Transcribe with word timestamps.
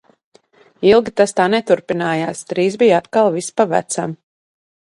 Ilgi 0.91 1.13
tas 1.21 1.33
tā 1.41 1.45
neturpinājās, 1.55 2.43
drīz 2.53 2.81
bija 2.85 2.99
atkal 3.03 3.33
viss 3.39 3.55
pa 3.61 3.69
vecam. 3.77 4.21